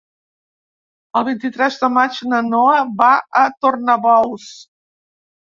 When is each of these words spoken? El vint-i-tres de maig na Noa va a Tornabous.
El 1.19 1.25
vint-i-tres 1.27 1.77
de 1.81 1.89
maig 1.97 2.17
na 2.31 2.39
Noa 2.47 2.79
va 3.03 3.11
a 3.43 3.45
Tornabous. 3.67 4.51